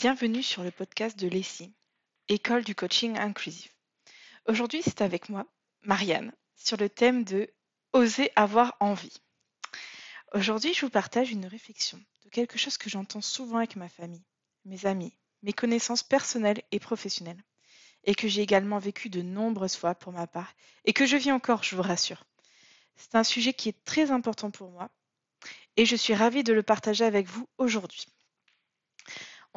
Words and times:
Bienvenue 0.00 0.44
sur 0.44 0.62
le 0.62 0.70
podcast 0.70 1.18
de 1.18 1.26
l'ESSI, 1.26 1.74
École 2.28 2.62
du 2.62 2.76
coaching 2.76 3.18
inclusif. 3.18 3.74
Aujourd'hui, 4.46 4.80
c'est 4.80 5.02
avec 5.02 5.28
moi, 5.28 5.44
Marianne, 5.82 6.32
sur 6.54 6.76
le 6.76 6.88
thème 6.88 7.24
de 7.24 7.50
Oser 7.92 8.30
avoir 8.36 8.76
envie. 8.78 9.16
Aujourd'hui, 10.34 10.72
je 10.72 10.82
vous 10.86 10.90
partage 10.90 11.32
une 11.32 11.46
réflexion 11.46 12.00
de 12.24 12.28
quelque 12.28 12.58
chose 12.58 12.78
que 12.78 12.88
j'entends 12.88 13.20
souvent 13.20 13.56
avec 13.56 13.74
ma 13.74 13.88
famille, 13.88 14.22
mes 14.66 14.86
amis, 14.86 15.18
mes 15.42 15.52
connaissances 15.52 16.04
personnelles 16.04 16.62
et 16.70 16.78
professionnelles, 16.78 17.42
et 18.04 18.14
que 18.14 18.28
j'ai 18.28 18.42
également 18.42 18.78
vécu 18.78 19.10
de 19.10 19.22
nombreuses 19.22 19.74
fois 19.74 19.96
pour 19.96 20.12
ma 20.12 20.28
part, 20.28 20.54
et 20.84 20.92
que 20.92 21.06
je 21.06 21.16
vis 21.16 21.32
encore, 21.32 21.64
je 21.64 21.74
vous 21.74 21.82
rassure. 21.82 22.22
C'est 22.94 23.16
un 23.16 23.24
sujet 23.24 23.52
qui 23.52 23.68
est 23.68 23.84
très 23.84 24.12
important 24.12 24.52
pour 24.52 24.70
moi, 24.70 24.90
et 25.76 25.84
je 25.84 25.96
suis 25.96 26.14
ravie 26.14 26.44
de 26.44 26.52
le 26.52 26.62
partager 26.62 27.04
avec 27.04 27.26
vous 27.26 27.48
aujourd'hui. 27.58 28.06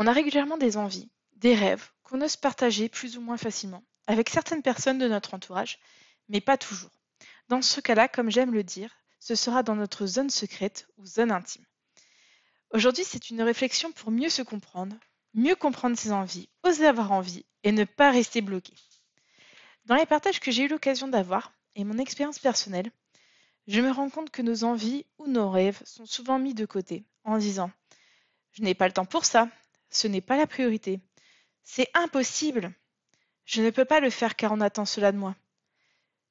On 0.03 0.07
a 0.07 0.13
régulièrement 0.13 0.57
des 0.57 0.77
envies, 0.77 1.11
des 1.35 1.53
rêves 1.53 1.91
qu'on 2.01 2.23
ose 2.23 2.35
partager 2.35 2.89
plus 2.89 3.17
ou 3.17 3.21
moins 3.21 3.37
facilement 3.37 3.83
avec 4.07 4.29
certaines 4.29 4.63
personnes 4.63 4.97
de 4.97 5.07
notre 5.07 5.35
entourage, 5.35 5.77
mais 6.27 6.41
pas 6.41 6.57
toujours. 6.57 6.89
Dans 7.49 7.61
ce 7.61 7.79
cas-là, 7.81 8.07
comme 8.07 8.31
j'aime 8.31 8.51
le 8.51 8.63
dire, 8.63 8.97
ce 9.19 9.35
sera 9.35 9.61
dans 9.61 9.75
notre 9.75 10.07
zone 10.07 10.31
secrète 10.31 10.87
ou 10.97 11.05
zone 11.05 11.29
intime. 11.29 11.63
Aujourd'hui, 12.71 13.03
c'est 13.03 13.29
une 13.29 13.43
réflexion 13.43 13.91
pour 13.91 14.09
mieux 14.09 14.29
se 14.29 14.41
comprendre, 14.41 14.95
mieux 15.35 15.53
comprendre 15.53 15.95
ses 15.95 16.11
envies, 16.11 16.49
oser 16.63 16.87
avoir 16.87 17.11
envie 17.11 17.45
et 17.61 17.71
ne 17.71 17.83
pas 17.83 18.09
rester 18.09 18.41
bloqué. 18.41 18.73
Dans 19.85 19.97
les 19.97 20.07
partages 20.07 20.39
que 20.39 20.49
j'ai 20.49 20.63
eu 20.63 20.67
l'occasion 20.67 21.09
d'avoir 21.09 21.53
et 21.75 21.83
mon 21.83 21.99
expérience 21.99 22.39
personnelle, 22.39 22.89
je 23.67 23.81
me 23.81 23.91
rends 23.91 24.09
compte 24.09 24.31
que 24.31 24.41
nos 24.41 24.63
envies 24.63 25.05
ou 25.19 25.27
nos 25.27 25.51
rêves 25.51 25.79
sont 25.85 26.07
souvent 26.07 26.39
mis 26.39 26.55
de 26.55 26.65
côté 26.65 27.05
en 27.23 27.37
disant 27.37 27.69
Je 28.53 28.63
n'ai 28.63 28.73
pas 28.73 28.87
le 28.87 28.93
temps 28.93 29.05
pour 29.05 29.25
ça, 29.25 29.47
ce 29.91 30.07
n'est 30.07 30.21
pas 30.21 30.37
la 30.37 30.47
priorité. 30.47 30.99
C'est 31.63 31.89
impossible. 31.93 32.73
Je 33.45 33.61
ne 33.61 33.69
peux 33.69 33.85
pas 33.85 33.99
le 33.99 34.09
faire 34.09 34.35
car 34.35 34.51
on 34.51 34.61
attend 34.61 34.85
cela 34.85 35.11
de 35.11 35.17
moi. 35.17 35.35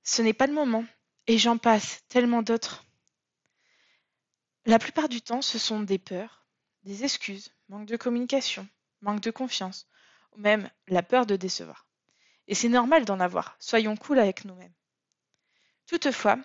Ce 0.03 0.22
n'est 0.22 0.33
pas 0.33 0.47
le 0.47 0.55
moment. 0.55 0.84
Et 1.27 1.39
j'en 1.39 1.58
passe, 1.58 2.03
tellement 2.08 2.42
d'autres. 2.42 2.84
La 4.66 4.78
plupart 4.78 5.08
du 5.08 5.22
temps, 5.22 5.42
ce 5.42 5.58
sont 5.58 5.81
des 5.81 5.98
peurs, 5.98 6.47
des 6.83 7.05
excuses, 7.05 7.50
manque 7.69 7.86
de 7.86 7.97
communication, 7.97 8.66
manque 9.00 9.20
de 9.20 9.31
confiance, 9.31 9.86
ou 10.33 10.41
même 10.41 10.69
la 10.88 11.03
peur 11.03 11.27
de 11.27 11.36
décevoir. 11.36 11.86
Et 12.48 12.55
c'est 12.55 12.69
normal 12.69 13.05
d'en 13.05 13.20
avoir, 13.20 13.56
soyons 13.61 13.97
cool 13.97 14.19
avec 14.19 14.44
nous-mêmes. 14.44 14.72
Toutefois, 15.86 16.38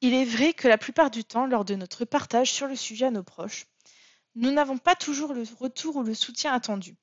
il 0.00 0.14
est 0.14 0.24
vrai 0.24 0.52
que 0.52 0.68
la 0.68 0.78
plupart 0.78 1.10
du 1.10 1.24
temps, 1.24 1.46
lors 1.46 1.64
de 1.64 1.74
notre 1.74 2.04
partage 2.04 2.52
sur 2.52 2.66
le 2.66 2.76
sujet 2.76 3.06
à 3.06 3.10
nos 3.10 3.22
proches, 3.22 3.66
nous 4.36 4.52
n'avons 4.52 4.78
pas 4.78 4.94
toujours 4.94 5.32
le 5.32 5.44
retour 5.58 5.96
ou 5.96 6.02
le 6.02 6.14
soutien 6.14 6.52
attendu. 6.52 6.94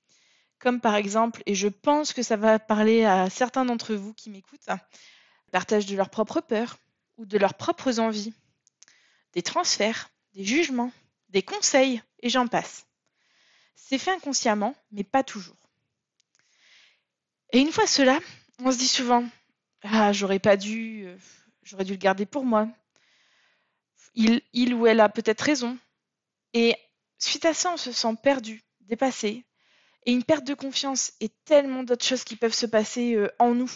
Comme 0.59 0.79
par 0.79 0.95
exemple, 0.95 1.43
et 1.45 1.55
je 1.55 1.67
pense 1.67 2.13
que 2.13 2.23
ça 2.23 2.37
va 2.37 2.59
parler 2.59 3.03
à 3.03 3.29
certains 3.29 3.65
d'entre 3.65 3.95
vous 3.95 4.13
qui 4.13 4.29
m'écoutent, 4.29 4.69
partage 5.51 5.87
de 5.87 5.95
leurs 5.95 6.09
propres 6.09 6.41
peurs 6.41 6.77
ou 7.17 7.25
de 7.25 7.37
leurs 7.37 7.55
propres 7.55 7.99
envies, 7.99 8.33
des 9.33 9.41
transferts, 9.41 10.09
des 10.33 10.45
jugements, 10.45 10.91
des 11.29 11.41
conseils, 11.41 12.01
et 12.21 12.29
j'en 12.29 12.47
passe. 12.47 12.85
C'est 13.75 13.97
fait 13.97 14.11
inconsciemment, 14.11 14.75
mais 14.91 15.03
pas 15.03 15.23
toujours. 15.23 15.57
Et 17.51 17.59
une 17.59 17.71
fois 17.71 17.87
cela, 17.87 18.19
on 18.59 18.71
se 18.71 18.77
dit 18.77 18.87
souvent 18.87 19.27
Ah, 19.81 20.13
j'aurais 20.13 20.39
pas 20.39 20.55
dû, 20.55 21.05
euh, 21.05 21.17
j'aurais 21.63 21.83
dû 21.83 21.91
le 21.91 21.97
garder 21.97 22.25
pour 22.25 22.45
moi. 22.45 22.67
Il, 24.15 24.41
il 24.53 24.73
ou 24.75 24.87
elle 24.87 24.99
a 24.99 25.09
peut-être 25.09 25.41
raison. 25.41 25.77
Et 26.53 26.75
Suite 27.25 27.45
à 27.45 27.53
ça, 27.53 27.71
on 27.71 27.77
se 27.77 27.93
sent 27.93 28.15
perdu, 28.21 28.63
dépassé, 28.81 29.45
et 30.05 30.11
une 30.11 30.25
perte 30.25 30.43
de 30.43 30.53
confiance 30.53 31.13
et 31.21 31.29
tellement 31.45 31.83
d'autres 31.83 32.05
choses 32.05 32.25
qui 32.25 32.35
peuvent 32.35 32.53
se 32.53 32.65
passer 32.65 33.15
euh, 33.15 33.33
en 33.39 33.55
nous. 33.55 33.71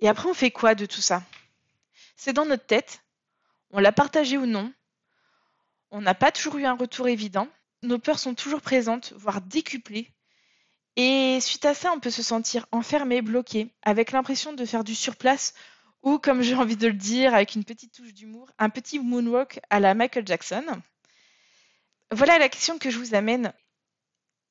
Et 0.00 0.08
après, 0.08 0.28
on 0.28 0.34
fait 0.34 0.50
quoi 0.50 0.74
de 0.74 0.84
tout 0.84 1.00
ça? 1.00 1.22
C'est 2.16 2.32
dans 2.32 2.44
notre 2.44 2.66
tête, 2.66 3.00
on 3.70 3.78
l'a 3.78 3.92
partagé 3.92 4.38
ou 4.38 4.46
non, 4.46 4.72
on 5.92 6.00
n'a 6.00 6.14
pas 6.14 6.32
toujours 6.32 6.56
eu 6.56 6.64
un 6.64 6.74
retour 6.74 7.06
évident, 7.06 7.46
nos 7.84 8.00
peurs 8.00 8.18
sont 8.18 8.34
toujours 8.34 8.60
présentes, 8.60 9.12
voire 9.12 9.40
décuplées, 9.40 10.10
et 10.96 11.38
suite 11.40 11.64
à 11.64 11.74
ça, 11.74 11.92
on 11.92 12.00
peut 12.00 12.10
se 12.10 12.24
sentir 12.24 12.66
enfermé, 12.72 13.22
bloqué, 13.22 13.72
avec 13.82 14.10
l'impression 14.10 14.52
de 14.52 14.64
faire 14.64 14.82
du 14.82 14.96
surplace, 14.96 15.54
ou 16.02 16.18
comme 16.18 16.42
j'ai 16.42 16.56
envie 16.56 16.76
de 16.76 16.88
le 16.88 16.94
dire, 16.94 17.36
avec 17.36 17.54
une 17.54 17.64
petite 17.64 17.94
touche 17.94 18.12
d'humour, 18.12 18.50
un 18.58 18.68
petit 18.68 18.98
moonwalk 18.98 19.60
à 19.70 19.78
la 19.78 19.94
Michael 19.94 20.26
Jackson. 20.26 20.82
Voilà 22.12 22.38
la 22.38 22.50
question 22.50 22.78
que 22.78 22.90
je 22.90 22.98
vous 22.98 23.14
amène. 23.14 23.54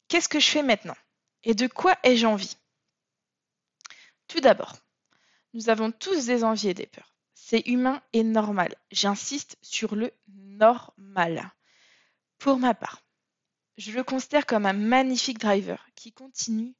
Qu'est-ce 0.07 0.27
que 0.27 0.39
je 0.39 0.49
fais 0.49 0.63
maintenant? 0.63 0.95
Et 1.43 1.53
de 1.53 1.67
quoi 1.67 1.95
ai-je 2.03 2.25
envie? 2.25 2.57
Tout 4.27 4.39
d'abord, 4.39 4.75
nous 5.53 5.69
avons 5.69 5.91
tous 5.91 6.25
des 6.25 6.43
envies 6.43 6.69
et 6.69 6.73
des 6.73 6.87
peurs. 6.87 7.13
C'est 7.35 7.67
humain 7.67 8.01
et 8.13 8.23
normal. 8.23 8.75
J'insiste 8.91 9.57
sur 9.61 9.95
le 9.95 10.11
normal. 10.27 11.51
Pour 12.39 12.57
ma 12.57 12.73
part, 12.73 13.03
je 13.77 13.91
le 13.91 14.03
considère 14.03 14.47
comme 14.47 14.65
un 14.65 14.73
magnifique 14.73 15.39
driver 15.39 15.85
qui 15.95 16.11
continue 16.11 16.73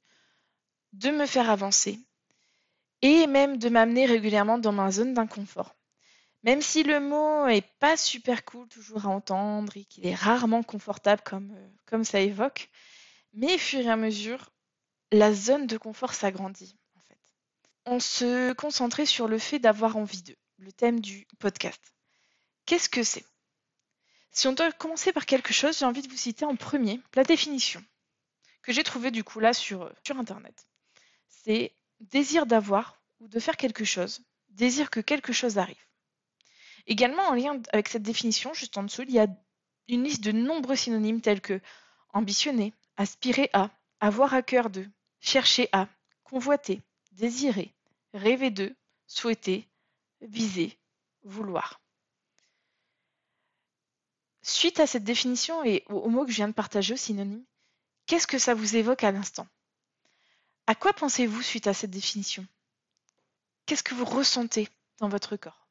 de 0.94 1.10
me 1.10 1.26
faire 1.26 1.48
avancer 1.48 2.00
et 3.02 3.28
même 3.28 3.56
de 3.58 3.68
m'amener 3.68 4.06
régulièrement 4.06 4.58
dans 4.58 4.72
ma 4.72 4.90
zone 4.90 5.14
d'inconfort. 5.14 5.76
Même 6.42 6.62
si 6.62 6.82
le 6.82 6.98
mot 6.98 7.46
est 7.46 7.66
pas 7.78 7.96
super 7.96 8.44
cool 8.44 8.68
toujours 8.68 9.06
à 9.06 9.10
entendre 9.10 9.76
et 9.76 9.84
qu'il 9.84 10.06
est 10.06 10.14
rarement 10.14 10.62
confortable 10.62 11.22
comme, 11.24 11.52
euh, 11.56 11.68
comme 11.86 12.04
ça 12.04 12.20
évoque, 12.20 12.68
mais 13.32 13.54
au 13.54 13.58
fur 13.58 13.80
et 13.80 13.90
à 13.90 13.96
mesure, 13.96 14.50
la 15.12 15.32
zone 15.32 15.66
de 15.66 15.78
confort 15.78 16.14
s'agrandit 16.14 16.76
en 16.96 17.00
fait. 17.00 17.18
On 17.86 18.00
se 18.00 18.52
concentrait 18.54 19.06
sur 19.06 19.28
le 19.28 19.38
fait 19.38 19.60
d'avoir 19.60 19.96
envie 19.96 20.22
d'eux, 20.22 20.38
le 20.58 20.72
thème 20.72 21.00
du 21.00 21.26
podcast. 21.38 21.80
Qu'est-ce 22.66 22.88
que 22.88 23.04
c'est? 23.04 23.24
Si 24.32 24.48
on 24.48 24.52
doit 24.52 24.72
commencer 24.72 25.12
par 25.12 25.26
quelque 25.26 25.52
chose, 25.52 25.78
j'ai 25.78 25.84
envie 25.84 26.02
de 26.02 26.08
vous 26.08 26.16
citer 26.16 26.44
en 26.44 26.56
premier 26.56 27.00
la 27.14 27.22
définition 27.22 27.84
que 28.62 28.72
j'ai 28.72 28.84
trouvée 28.84 29.10
du 29.10 29.24
coup 29.24 29.40
là 29.40 29.52
sur, 29.52 29.82
euh, 29.82 29.92
sur 30.04 30.18
internet. 30.18 30.66
C'est 31.28 31.74
désir 32.00 32.46
d'avoir 32.46 33.00
ou 33.20 33.28
de 33.28 33.40
faire 33.40 33.56
quelque 33.56 33.84
chose, 33.84 34.22
désir 34.48 34.90
que 34.90 35.00
quelque 35.00 35.32
chose 35.32 35.58
arrive. 35.58 35.84
Également, 36.86 37.22
en 37.22 37.34
lien 37.34 37.60
avec 37.72 37.88
cette 37.88 38.02
définition, 38.02 38.52
juste 38.54 38.76
en 38.76 38.82
dessous, 38.82 39.02
il 39.02 39.12
y 39.12 39.18
a 39.18 39.26
une 39.88 40.04
liste 40.04 40.22
de 40.22 40.32
nombreux 40.32 40.76
synonymes 40.76 41.20
tels 41.20 41.40
que 41.40 41.60
ambitionner, 42.12 42.72
aspirer 42.96 43.50
à, 43.52 43.70
avoir 44.00 44.34
à 44.34 44.42
cœur 44.42 44.70
de, 44.70 44.86
chercher 45.20 45.68
à, 45.72 45.88
convoiter, 46.24 46.82
désirer, 47.12 47.72
rêver 48.14 48.50
de, 48.50 48.74
souhaiter, 49.06 49.68
viser, 50.20 50.76
vouloir. 51.24 51.80
Suite 54.42 54.80
à 54.80 54.86
cette 54.86 55.04
définition 55.04 55.64
et 55.64 55.84
aux 55.88 56.08
mots 56.08 56.24
que 56.24 56.32
je 56.32 56.36
viens 56.36 56.48
de 56.48 56.52
partager 56.52 56.94
aux 56.94 56.98
synonymes, 56.98 57.44
qu'est-ce 58.06 58.26
que 58.26 58.38
ça 58.38 58.54
vous 58.54 58.76
évoque 58.76 59.04
à 59.04 59.12
l'instant? 59.12 59.46
À 60.66 60.74
quoi 60.74 60.92
pensez-vous 60.92 61.42
suite 61.42 61.66
à 61.66 61.74
cette 61.74 61.90
définition? 61.90 62.46
Qu'est-ce 63.66 63.82
que 63.82 63.94
vous 63.94 64.04
ressentez 64.04 64.68
dans 64.98 65.08
votre 65.08 65.36
corps? 65.36 65.61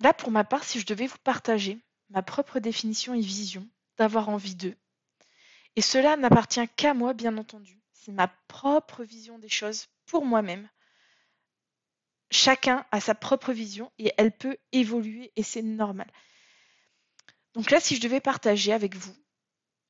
Là, 0.00 0.12
pour 0.12 0.30
ma 0.30 0.44
part, 0.44 0.64
si 0.64 0.80
je 0.80 0.86
devais 0.86 1.06
vous 1.06 1.18
partager 1.24 1.78
ma 2.10 2.22
propre 2.22 2.60
définition 2.60 3.14
et 3.14 3.20
vision 3.20 3.66
d'avoir 3.96 4.28
envie 4.28 4.54
d'eux, 4.54 4.76
et 5.76 5.82
cela 5.82 6.16
n'appartient 6.16 6.66
qu'à 6.76 6.94
moi, 6.94 7.12
bien 7.12 7.36
entendu, 7.36 7.80
c'est 7.92 8.12
ma 8.12 8.28
propre 8.48 9.04
vision 9.04 9.38
des 9.38 9.48
choses 9.48 9.86
pour 10.06 10.24
moi-même. 10.24 10.68
Chacun 12.30 12.84
a 12.90 13.00
sa 13.00 13.14
propre 13.14 13.52
vision 13.52 13.92
et 13.98 14.12
elle 14.16 14.32
peut 14.32 14.56
évoluer 14.72 15.32
et 15.36 15.42
c'est 15.42 15.62
normal. 15.62 16.10
Donc 17.54 17.70
là, 17.70 17.80
si 17.80 17.96
je 17.96 18.00
devais 18.00 18.20
partager 18.20 18.72
avec 18.72 18.96
vous, 18.96 19.14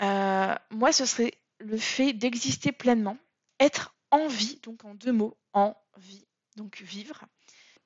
euh, 0.02 0.54
moi, 0.70 0.92
ce 0.92 1.06
serait 1.06 1.34
le 1.58 1.78
fait 1.78 2.12
d'exister 2.12 2.72
pleinement, 2.72 3.16
être 3.60 3.94
en 4.10 4.28
vie, 4.28 4.60
donc 4.62 4.84
en 4.84 4.94
deux 4.94 5.12
mots, 5.12 5.36
en 5.52 5.74
vie, 5.96 6.26
donc 6.56 6.80
vivre, 6.82 7.24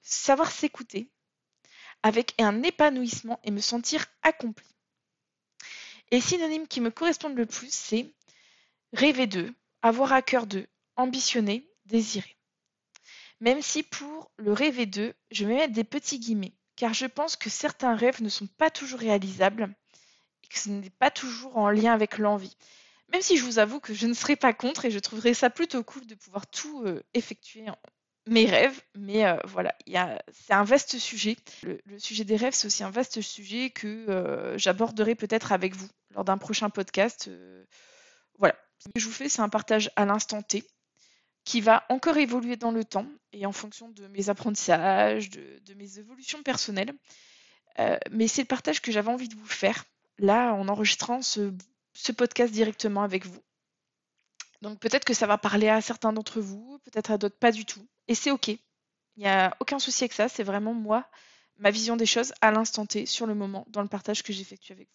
savoir 0.03 0.51
s'écouter, 0.51 1.11
avec 2.03 2.35
un 2.41 2.63
épanouissement 2.63 3.41
et 3.45 3.51
me 3.51 3.61
sentir 3.61 4.07
accompli. 4.23 4.67
Et 6.11 6.21
synonymes 6.21 6.67
qui 6.67 6.81
me 6.81 6.91
correspondent 6.91 7.37
le 7.37 7.47
plus, 7.47 7.73
c'est 7.73 8.13
rêver 8.93 9.27
d'eux, 9.27 9.53
avoir 9.83 10.13
à 10.13 10.23
cœur 10.23 10.47
d'eux, 10.47 10.67
ambitionner, 10.97 11.69
désirer. 11.87 12.37
Même 13.41 13.63
si 13.63 13.83
pour 13.83 14.31
le 14.37 14.53
rêver 14.53 14.87
d'eux, 14.87 15.15
je 15.31 15.47
vais 15.47 15.55
mettre 15.55 15.73
des 15.73 15.85
petits 15.85 16.19
guillemets, 16.19 16.55
car 16.77 16.93
je 16.93 17.07
pense 17.07 17.37
que 17.37 17.49
certains 17.49 17.95
rêves 17.95 18.23
ne 18.23 18.29
sont 18.29 18.47
pas 18.47 18.71
toujours 18.71 19.01
réalisables 19.01 19.75
et 20.45 20.47
que 20.49 20.59
ce 20.59 20.69
n'est 20.69 20.91
pas 20.91 21.11
toujours 21.11 21.57
en 21.57 21.71
lien 21.71 21.93
avec 21.93 22.19
l'envie. 22.19 22.57
Même 23.13 23.23
si 23.23 23.37
je 23.37 23.45
vous 23.45 23.59
avoue 23.59 23.81
que 23.81 23.95
je 23.95 24.07
ne 24.07 24.15
serais 24.15 24.37
pas 24.37 24.53
contre 24.53 24.85
et 24.85 24.91
je 24.91 24.99
trouverais 24.99 25.35
ça 25.35 25.51
plutôt 25.51 25.83
cool 25.83 26.07
de 26.07 26.15
pouvoir 26.15 26.47
tout 26.47 26.83
euh, 26.85 27.03
effectuer 27.15 27.67
mes 28.31 28.47
rêves, 28.47 28.81
mais 28.95 29.27
euh, 29.27 29.37
voilà, 29.45 29.77
c'est 30.33 30.53
un 30.53 30.63
vaste 30.63 30.99
sujet. 30.99 31.37
Le, 31.65 31.99
sujet 31.99 32.25
des 32.25 32.37
rêves, 32.37 32.55
c'est 32.55 32.67
aussi 32.67 32.85
un 32.85 32.91
vaste 32.91 33.21
sujet 33.21 33.71
que 33.71 33.87
euh, 34.09 34.57
j'aborderai 34.57 35.17
peut-être 35.17 35.51
avec 35.53 35.75
vous 35.75 35.89
lors 36.15 36.25
d'un 36.25 36.39
prochain 36.39 36.71
podcast. 36.71 37.27
Euh, 37.29 37.65
voilà, 38.39 38.55
que 38.95 39.01
je 39.01 39.07
vous 39.07 39.13
fais, 39.13 39.29
c'est 39.29 39.43
un 39.43 39.49
partage 39.49 39.91
à 39.97 40.07
l'instant 40.07 40.43
T 40.43 40.65
qui 41.45 41.61
va 41.61 41.85
encore 41.89 42.19
évoluer 42.19 42.57
dans 42.57 42.71
le 42.71 42.85
temps 42.85 43.09
et 43.33 43.47
en 43.47 43.53
fonction 43.53 43.89
de 43.89 44.07
mes 44.07 44.29
apprentissages, 44.29 45.31
de, 45.31 45.75
mes 45.75 45.99
évolutions 45.99 46.43
personnelles. 46.43 46.93
Mais 48.11 48.29
c'est 48.29 48.43
le 48.43 48.47
partage 48.47 48.83
que 48.83 48.93
j'avais 48.93 49.11
envie 49.11 49.29
de 49.29 49.35
vous 49.35 49.47
faire 49.47 49.85
là 50.19 50.53
en 50.53 50.69
enregistrant 50.69 51.23
ce, 51.23 51.51
podcast 52.17 52.53
directement 52.53 53.03
avec 53.03 53.27
vous. 53.27 53.41
Donc 54.63 54.79
peut-être 54.79 55.05
que 55.05 55.15
ça 55.15 55.27
va 55.27 55.39
parler 55.39 55.69
à 55.69 55.81
certains 55.81 56.13
d'entre 56.13 56.41
vous, 56.41 56.79
peut-être 56.85 57.11
à 57.11 57.19
d'autres 57.19 57.39
pas 57.39 57.53
du 57.53 57.65
tout. 57.65 57.87
Et 58.09 58.15
c'est 58.15 58.31
ok. 58.31 58.49
Il 58.49 58.59
n'y 59.17 59.27
a 59.27 59.57
aucun 59.61 59.79
souci 59.79 60.05
avec 60.05 60.13
ça. 60.13 60.29
C'est 60.29 60.43
vraiment 60.43 60.75
moi, 60.75 61.09
ma 61.59 61.71
vision 61.71 61.97
des 61.97 62.07
choses 62.07 62.33
à 62.41 62.51
l'instant 62.51 62.87
T, 62.87 63.07
sur 63.07 63.27
le 63.27 63.35
moment, 63.35 63.65
dans 63.69 63.83
le 63.83 63.89
partage 63.89 64.23
que 64.23 64.33
j'effectue 64.33 64.73
avec 64.73 64.89
vous. 64.89 64.95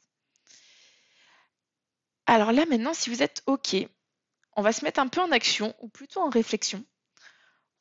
Alors 2.27 2.51
là 2.51 2.65
maintenant, 2.65 2.93
si 2.93 3.09
vous 3.09 3.21
êtes 3.21 3.43
ok, 3.45 3.75
on 4.55 4.61
va 4.61 4.71
se 4.71 4.83
mettre 4.83 4.99
un 4.99 5.07
peu 5.07 5.21
en 5.21 5.31
action, 5.31 5.75
ou 5.79 5.89
plutôt 5.89 6.21
en 6.21 6.29
réflexion, 6.29 6.83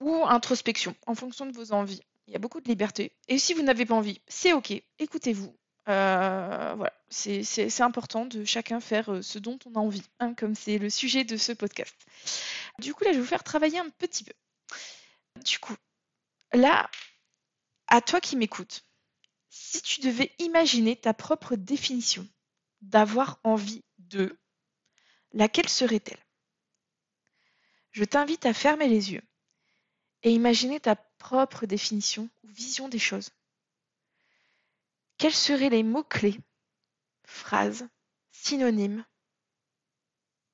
ou 0.00 0.24
introspection, 0.26 0.94
en 1.06 1.14
fonction 1.14 1.46
de 1.46 1.52
vos 1.52 1.72
envies. 1.72 2.02
Il 2.26 2.32
y 2.32 2.36
a 2.36 2.38
beaucoup 2.38 2.60
de 2.60 2.68
liberté. 2.68 3.12
Et 3.28 3.38
si 3.38 3.54
vous 3.54 3.62
n'avez 3.62 3.86
pas 3.86 3.94
envie, 3.94 4.20
c'est 4.26 4.52
ok, 4.52 4.72
écoutez-vous. 4.98 5.54
Euh, 5.88 6.74
voilà, 6.76 6.92
c'est 7.10 7.80
important 7.80 8.24
de 8.24 8.44
chacun 8.44 8.80
faire 8.80 9.12
euh, 9.12 9.22
ce 9.22 9.38
dont 9.38 9.58
on 9.66 9.74
a 9.74 9.78
envie, 9.78 10.02
hein, 10.18 10.32
comme 10.34 10.54
c'est 10.54 10.78
le 10.78 10.88
sujet 10.88 11.24
de 11.24 11.36
ce 11.36 11.52
podcast. 11.52 11.94
Du 12.78 12.94
coup, 12.94 13.04
là, 13.04 13.12
je 13.12 13.16
vais 13.16 13.22
vous 13.22 13.28
faire 13.28 13.44
travailler 13.44 13.78
un 13.78 13.90
petit 13.90 14.24
peu. 14.24 14.32
Du 15.44 15.58
coup, 15.58 15.76
là, 16.52 16.90
à 17.88 18.00
toi 18.00 18.20
qui 18.20 18.36
m'écoutes, 18.36 18.84
si 19.50 19.82
tu 19.82 20.00
devais 20.00 20.32
imaginer 20.38 20.96
ta 20.96 21.12
propre 21.12 21.54
définition 21.54 22.26
d'avoir 22.80 23.38
envie 23.44 23.84
de, 23.98 24.38
laquelle 25.32 25.68
serait-elle? 25.68 26.24
Je 27.90 28.04
t'invite 28.04 28.46
à 28.46 28.54
fermer 28.54 28.88
les 28.88 29.12
yeux 29.12 29.22
et 30.22 30.32
imaginer 30.32 30.80
ta 30.80 30.96
propre 30.96 31.66
définition 31.66 32.28
ou 32.42 32.48
vision 32.48 32.88
des 32.88 32.98
choses. 32.98 33.30
Quels 35.18 35.34
seraient 35.34 35.70
les 35.70 35.82
mots-clés, 35.82 36.40
phrases, 37.24 37.88
synonymes 38.30 39.04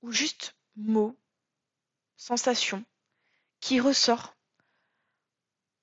ou 0.02 0.12
juste 0.12 0.54
mots, 0.76 1.16
sensations 2.16 2.84
qui 3.60 3.80
ressortent 3.80 4.36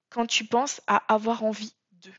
quand 0.09 0.27
tu 0.27 0.45
penses 0.45 0.81
à 0.88 0.97
avoir 1.13 1.44
envie 1.44 1.75
de 1.91 2.12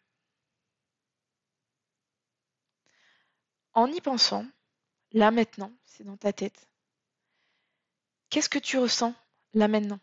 En 3.73 3.91
y 3.91 4.01
pensant, 4.01 4.47
là 5.13 5.31
maintenant, 5.31 5.73
c'est 5.85 6.05
dans 6.05 6.17
ta 6.17 6.33
tête, 6.33 6.69
qu'est-ce 8.29 8.49
que 8.49 8.59
tu 8.59 8.79
ressens 8.79 9.15
là 9.55 9.69
maintenant? 9.69 10.01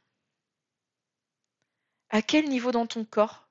À 2.10 2.22
quel 2.22 2.50
niveau 2.50 2.72
dans 2.72 2.88
ton 2.88 3.04
corps 3.06 3.45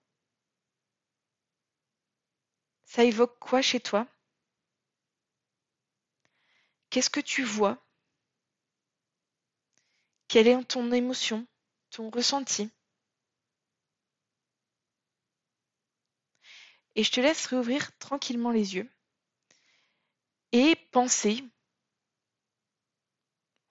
Ça 2.95 3.03
évoque 3.03 3.37
quoi 3.41 3.61
chez 3.61 3.81
toi? 3.81 4.07
Qu'est-ce 6.91 7.11
que 7.11 7.19
tu 7.19 7.43
vois? 7.43 7.85
Quelle 10.29 10.47
est 10.47 10.63
ton 10.63 10.93
émotion, 10.93 11.45
ton 11.91 12.09
ressenti? 12.09 12.71
Et 16.95 17.03
je 17.03 17.11
te 17.11 17.19
laisse 17.19 17.47
réouvrir 17.47 17.99
tranquillement 17.99 18.53
les 18.53 18.77
yeux 18.77 18.89
et 20.53 20.77
penser 20.93 21.43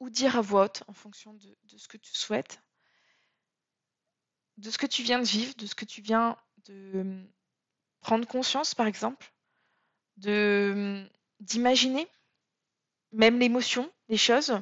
ou 0.01 0.09
dire 0.09 0.35
à 0.35 0.41
voix 0.41 0.65
haute 0.65 0.83
en 0.89 0.93
fonction 0.93 1.33
de, 1.35 1.77
ce 1.77 1.87
que 1.87 1.95
tu 1.95 2.13
souhaites, 2.13 2.61
de 4.57 4.69
ce 4.69 4.77
que 4.77 4.85
tu 4.85 5.01
viens 5.01 5.19
de 5.19 5.25
vivre, 5.25 5.55
de 5.55 5.65
ce 5.65 5.75
que 5.75 5.85
tu 5.85 6.01
viens 6.01 6.37
de 6.65 7.25
prendre 8.03 8.27
conscience 8.27 8.75
par 8.75 8.87
exemple, 8.87 9.33
de 10.17 10.71
hum, 10.73 11.09
d'imaginer 11.39 12.07
même 13.13 13.39
l'émotion, 13.39 13.91
les 14.09 14.17
choses. 14.17 14.59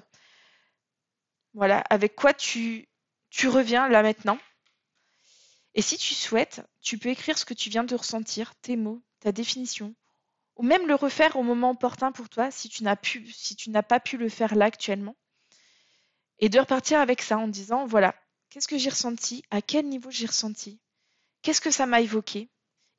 Voilà, 1.53 1.79
avec 1.89 2.15
quoi 2.15 2.33
tu, 2.33 2.87
tu 3.29 3.47
reviens 3.47 3.89
là 3.89 4.03
maintenant. 4.03 4.37
Et 5.73 5.81
si 5.81 5.97
tu 5.97 6.13
souhaites, 6.13 6.61
tu 6.81 6.97
peux 6.97 7.09
écrire 7.09 7.37
ce 7.37 7.45
que 7.45 7.53
tu 7.53 7.69
viens 7.69 7.83
de 7.83 7.95
ressentir, 7.95 8.53
tes 8.55 8.75
mots, 8.75 9.01
ta 9.21 9.31
définition, 9.31 9.95
ou 10.57 10.63
même 10.63 10.87
le 10.87 10.95
refaire 10.95 11.37
au 11.37 11.43
moment 11.43 11.71
opportun 11.71 12.11
pour 12.11 12.27
toi 12.29 12.51
si 12.51 12.67
tu 12.67 12.83
n'as 12.83 12.97
pu, 12.97 13.25
si 13.31 13.55
tu 13.55 13.69
n'as 13.69 13.83
pas 13.83 13.99
pu 14.01 14.17
le 14.17 14.29
faire 14.29 14.55
là 14.55 14.65
actuellement. 14.65 15.15
Et 16.39 16.49
de 16.49 16.59
repartir 16.59 16.99
avec 16.99 17.21
ça 17.21 17.37
en 17.37 17.47
disant 17.47 17.85
voilà, 17.85 18.15
qu'est-ce 18.49 18.67
que 18.67 18.77
j'ai 18.77 18.89
ressenti, 18.89 19.43
à 19.49 19.61
quel 19.61 19.87
niveau 19.87 20.11
j'ai 20.11 20.25
ressenti, 20.25 20.81
qu'est-ce 21.41 21.61
que 21.61 21.71
ça 21.71 21.85
m'a 21.85 22.01
évoqué? 22.01 22.49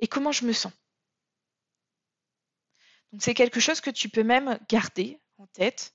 Et 0.02 0.08
comment 0.08 0.32
je 0.32 0.44
me 0.44 0.52
sens? 0.52 0.72
Donc 3.12 3.22
c'est 3.22 3.34
quelque 3.34 3.60
chose 3.60 3.80
que 3.80 3.90
tu 3.90 4.10
peux 4.10 4.24
même 4.24 4.58
garder 4.68 5.20
en 5.38 5.46
tête 5.46 5.94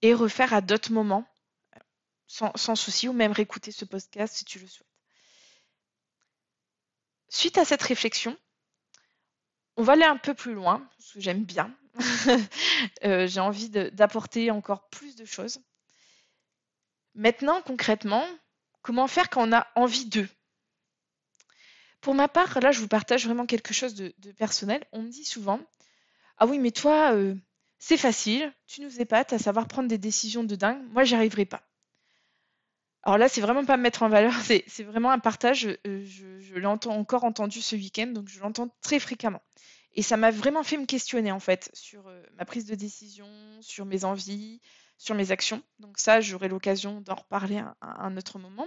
et 0.00 0.14
refaire 0.14 0.54
à 0.54 0.62
d'autres 0.62 0.92
moments 0.92 1.26
sans, 2.26 2.56
sans, 2.56 2.76
souci 2.76 3.08
ou 3.08 3.12
même 3.12 3.32
réécouter 3.32 3.72
ce 3.72 3.84
podcast 3.84 4.36
si 4.36 4.44
tu 4.44 4.58
le 4.58 4.66
souhaites. 4.66 4.86
Suite 7.30 7.58
à 7.58 7.64
cette 7.64 7.82
réflexion, 7.82 8.38
on 9.76 9.82
va 9.82 9.94
aller 9.94 10.04
un 10.04 10.16
peu 10.16 10.34
plus 10.34 10.54
loin, 10.54 10.88
parce 10.96 11.12
que 11.12 11.20
j'aime 11.20 11.44
bien. 11.44 11.74
Euh, 13.04 13.26
j'ai 13.26 13.40
envie 13.40 13.70
d'apporter 13.70 14.52
encore 14.52 14.88
plus 14.88 15.16
de 15.16 15.24
choses. 15.24 15.60
Maintenant, 17.14 17.60
concrètement, 17.62 18.24
comment 18.82 19.08
faire 19.08 19.30
quand 19.30 19.48
on 19.48 19.52
a 19.52 19.66
envie 19.74 20.06
d'eux? 20.06 20.28
Pour 22.00 22.14
ma 22.14 22.28
part, 22.28 22.60
là, 22.60 22.72
je 22.72 22.80
vous 22.80 22.88
partage 22.88 23.26
vraiment 23.26 23.46
quelque 23.46 23.74
chose 23.74 23.94
de, 23.94 24.12
personnel. 24.36 24.84
On 24.92 25.02
me 25.02 25.08
dit 25.08 25.24
souvent 25.24 25.60
Ah 26.38 26.46
oui, 26.46 26.58
mais 26.58 26.70
toi, 26.70 27.12
euh, 27.14 27.34
c'est 27.78 27.96
facile, 27.96 28.52
tu 28.66 28.82
nous 28.82 29.00
épates 29.00 29.32
à 29.32 29.38
savoir 29.38 29.66
prendre 29.68 29.88
des 29.88 29.98
décisions 29.98 30.44
de 30.44 30.54
dingue. 30.54 30.82
Moi, 30.90 31.04
j'y 31.04 31.14
arriverai 31.14 31.44
pas. 31.44 31.62
Alors 33.02 33.18
là, 33.18 33.28
c'est 33.28 33.40
vraiment 33.40 33.64
pas 33.64 33.76
me 33.76 33.82
mettre 33.82 34.02
en 34.02 34.08
valeur, 34.08 34.34
c'est 34.42 34.82
vraiment 34.82 35.10
un 35.10 35.18
partage. 35.18 35.66
Euh, 35.86 36.04
je, 36.04 36.54
l'ai 36.54 36.66
encore 36.66 37.24
entendu 37.24 37.60
ce 37.60 37.76
week-end, 37.76 38.08
donc 38.08 38.28
je 38.28 38.40
l'entends 38.40 38.68
très 38.80 38.98
fréquemment. 38.98 39.42
Et 39.94 40.02
ça 40.02 40.16
m'a 40.16 40.30
vraiment 40.30 40.62
fait 40.62 40.76
me 40.76 40.86
questionner 40.86 41.32
en 41.32 41.40
fait 41.40 41.70
sur 41.72 42.06
euh, 42.06 42.22
ma 42.36 42.44
prise 42.44 42.66
de 42.66 42.74
décision, 42.74 43.28
sur 43.60 43.84
mes 43.84 44.04
envies, 44.04 44.60
sur 44.98 45.14
mes 45.14 45.30
actions. 45.30 45.62
Donc 45.78 45.98
ça, 45.98 46.20
j'aurai 46.20 46.48
l'occasion 46.48 47.00
d'en 47.00 47.14
reparler 47.14 47.58
à, 47.58 47.74
un 47.80 48.16
autre 48.16 48.38
moment. 48.38 48.66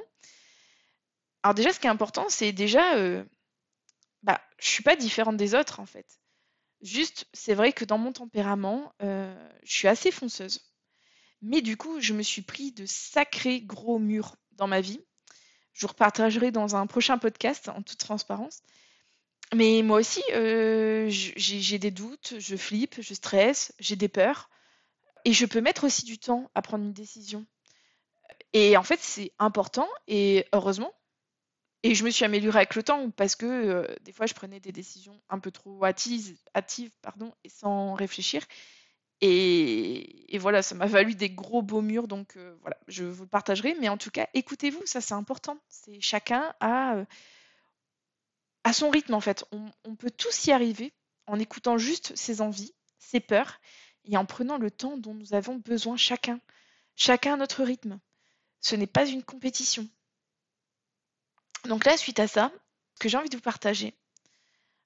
Alors 1.44 1.56
déjà, 1.56 1.74
ce 1.74 1.80
qui 1.80 1.88
est 1.88 1.92
important, 1.92 2.28
c'est 2.30 2.52
déjà, 2.52 2.96
euh, 2.96 3.24
bah, 4.24 4.42
je 4.60 4.68
suis 4.68 4.84
pas 4.84 4.96
différente 4.96 5.38
des 5.38 5.56
autres 5.56 5.80
en 5.80 5.86
fait. 5.86 6.20
Juste, 6.82 7.28
c'est 7.34 7.54
vrai 7.54 7.74
que 7.74 7.86
dans 7.86 7.98
mon 7.98 8.12
tempérament, 8.12 8.94
euh, 9.02 9.50
je 9.64 9.72
suis 9.72 9.88
assez 9.88 10.12
fonceuse. 10.12 10.62
Mais 11.42 11.62
du 11.62 11.78
coup, 11.78 12.00
je 12.00 12.14
me 12.14 12.24
suis 12.24 12.42
pris 12.42 12.72
de 12.72 12.86
sacrés 12.86 13.62
gros 13.62 14.00
murs 14.00 14.36
dans 14.54 14.68
ma 14.68 14.82
vie. 14.82 15.00
Je 15.74 15.82
vous 15.82 15.90
repartagerai 15.90 16.52
dans 16.52 16.76
un 16.76 16.86
prochain 16.88 17.18
podcast 17.18 17.70
en 17.70 17.82
toute 17.82 17.98
transparence. 17.98 18.62
Mais 19.54 19.82
moi 19.82 20.00
aussi, 20.00 20.24
euh, 20.34 21.08
j'ai 21.10 21.80
des 21.80 21.92
doutes, 21.92 22.36
je 22.38 22.56
flippe, 22.56 23.02
je 23.02 23.14
stresse, 23.14 23.74
j'ai 23.80 23.96
des 23.96 24.08
peurs. 24.08 24.50
Et 25.26 25.34
je 25.34 25.46
peux 25.46 25.62
mettre 25.62 25.84
aussi 25.84 26.06
du 26.06 26.18
temps 26.18 26.50
à 26.56 26.62
prendre 26.62 26.84
une 26.84 26.94
décision. 26.94 27.46
Et 28.54 28.78
en 28.78 28.84
fait, 28.84 29.00
c'est 29.02 29.34
important 29.40 29.88
et 30.08 30.48
heureusement. 30.54 30.94
Et 31.84 31.96
je 31.96 32.04
me 32.04 32.12
suis 32.12 32.26
améliorée 32.26 32.60
avec 32.60 32.76
le 32.76 32.84
temps 32.84 33.10
parce 33.10 33.36
que 33.36 33.46
euh, 33.46 33.96
des 34.02 34.12
fois, 34.12 34.28
je 34.28 34.34
prenais 34.34 34.60
des 34.60 34.72
décisions 34.72 35.20
un 35.30 35.40
peu 35.40 35.52
trop 35.52 35.84
hâtives, 35.84 36.38
et 37.44 37.50
sans 37.50 37.94
réfléchir. 37.94 38.44
Et, 39.22 40.38
voilà, 40.40 40.64
ça 40.64 40.74
m'a 40.74 40.88
valu 40.88 41.14
des 41.16 41.30
gros 41.30 41.62
beaux 41.62 41.82
murs. 41.82 42.08
Donc 42.08 42.38
euh, 42.38 42.56
voilà, 42.62 42.78
je 42.88 43.04
vous 43.04 43.28
partagerai. 43.28 43.76
Mais 43.80 43.90
en 43.90 43.98
tout 43.98 44.12
cas, 44.12 44.28
écoutez-vous, 44.34 44.86
ça 44.86 45.02
c'est 45.02 45.14
important. 45.14 45.58
C'est 45.70 46.02
chacun 46.02 46.54
à, 46.60 46.96
euh, 46.96 47.06
à 48.64 48.74
son 48.74 48.90
rythme 48.90 49.14
en 49.14 49.22
fait. 49.22 49.46
On, 49.52 49.66
on 49.86 49.96
peut 49.96 50.12
tous 50.12 50.48
y 50.48 50.52
arriver 50.52 50.94
en 51.28 51.40
écoutant 51.40 51.78
juste 51.78 52.16
ses 52.16 52.42
envies, 52.42 52.74
ses 53.00 53.20
peurs 53.20 53.60
et 54.06 54.18
en 54.18 54.26
prenant 54.26 54.58
le 54.58 54.72
temps 54.72 54.98
dont 54.98 55.14
nous 55.14 55.34
avons 55.34 55.56
besoin 55.58 55.98
chacun, 55.98 56.40
chacun 56.96 57.34
à 57.34 57.38
notre 57.38 57.64
rythme. 57.64 58.00
Ce 58.60 58.76
n'est 58.76 58.88
pas 58.88 59.06
une 59.06 59.24
compétition. 59.24 59.88
Donc 61.66 61.86
là, 61.86 61.98
suite 61.98 62.20
à 62.20 62.28
ça, 62.28 62.52
ce 62.96 63.00
que 63.00 63.10
j'ai 63.10 63.18
envie 63.18 63.30
de 63.30 63.36
vous 63.36 63.42
partager, 63.42 63.96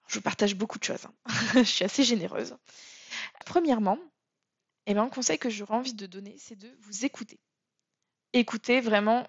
je 0.08 0.16
vous 0.16 0.22
partage 0.22 0.56
beaucoup 0.56 0.78
de 0.78 0.84
choses, 0.84 1.06
hein. 1.06 1.14
je 1.56 1.64
suis 1.64 1.86
assez 1.86 2.04
généreuse. 2.04 2.56
Premièrement, 3.46 3.98
eh 4.86 4.94
bien, 4.94 5.04
un 5.04 5.10
conseil 5.10 5.40
que 5.40 5.50
j'aurais 5.50 5.76
envie 5.76 5.94
de 5.94 6.06
donner, 6.06 6.36
c'est 6.38 6.56
de 6.56 6.76
vous 6.82 7.06
écouter. 7.06 7.40
Écouter 8.34 8.82
vraiment, 8.82 9.28